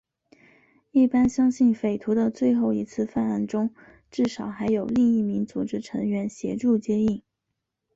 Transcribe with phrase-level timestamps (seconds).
[0.89, 3.71] 一般相信匪徒的最后一次犯案中
[4.09, 7.21] 至少还有另一名组织成员协助接应。